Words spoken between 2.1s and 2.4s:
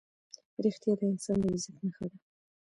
ده.